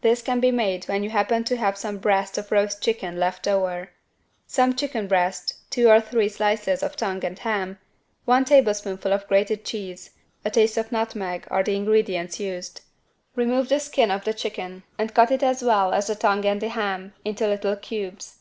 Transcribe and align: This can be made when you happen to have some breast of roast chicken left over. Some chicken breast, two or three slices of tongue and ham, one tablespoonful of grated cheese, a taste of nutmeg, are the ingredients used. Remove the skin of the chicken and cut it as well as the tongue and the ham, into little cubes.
This 0.00 0.22
can 0.22 0.40
be 0.40 0.50
made 0.50 0.86
when 0.86 1.04
you 1.04 1.10
happen 1.10 1.44
to 1.44 1.56
have 1.58 1.76
some 1.76 1.98
breast 1.98 2.38
of 2.38 2.50
roast 2.50 2.82
chicken 2.82 3.20
left 3.20 3.46
over. 3.46 3.90
Some 4.46 4.74
chicken 4.74 5.06
breast, 5.06 5.52
two 5.68 5.90
or 5.90 6.00
three 6.00 6.30
slices 6.30 6.82
of 6.82 6.96
tongue 6.96 7.22
and 7.26 7.38
ham, 7.38 7.78
one 8.24 8.46
tablespoonful 8.46 9.12
of 9.12 9.28
grated 9.28 9.66
cheese, 9.66 10.12
a 10.46 10.50
taste 10.50 10.78
of 10.78 10.90
nutmeg, 10.90 11.46
are 11.50 11.62
the 11.62 11.76
ingredients 11.76 12.40
used. 12.40 12.80
Remove 13.36 13.68
the 13.68 13.80
skin 13.80 14.10
of 14.10 14.24
the 14.24 14.32
chicken 14.32 14.82
and 14.96 15.12
cut 15.12 15.30
it 15.30 15.42
as 15.42 15.62
well 15.62 15.92
as 15.92 16.06
the 16.06 16.14
tongue 16.14 16.46
and 16.46 16.62
the 16.62 16.70
ham, 16.70 17.12
into 17.22 17.46
little 17.46 17.76
cubes. 17.76 18.38